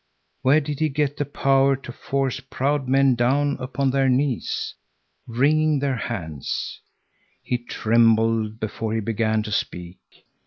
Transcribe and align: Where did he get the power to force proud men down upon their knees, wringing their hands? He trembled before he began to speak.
Where 0.41 0.59
did 0.61 0.79
he 0.79 0.89
get 0.89 1.17
the 1.17 1.25
power 1.25 1.75
to 1.75 1.91
force 1.91 2.39
proud 2.39 2.87
men 2.87 3.13
down 3.13 3.55
upon 3.59 3.91
their 3.91 4.09
knees, 4.09 4.73
wringing 5.27 5.77
their 5.77 5.97
hands? 5.97 6.81
He 7.43 7.59
trembled 7.59 8.59
before 8.59 8.95
he 8.95 8.99
began 8.99 9.43
to 9.43 9.51
speak. 9.51 9.99